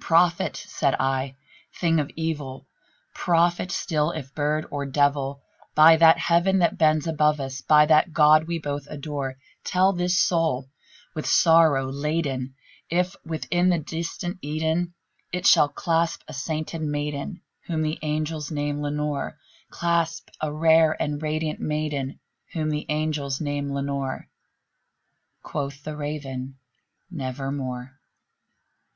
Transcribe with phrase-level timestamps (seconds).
[0.00, 1.34] "Prophet!" said I,
[1.74, 2.68] "thing of evil!
[3.16, 5.42] prophet still, if bird or devil!
[5.74, 10.16] By that Heaven that bends above us by that God we both adore Tell this
[10.16, 10.68] soul
[11.16, 12.54] with sorrow laden
[12.90, 14.92] if, within the distant Aidenn,
[15.32, 19.36] It shall clasp a sainted maiden whom the angels name Lenore
[19.70, 22.20] Clasp a rare and radiant maiden
[22.52, 24.28] whom the angels name Lenore."
[25.42, 26.54] Quoth the Raven,
[27.10, 27.98] "Nevermore."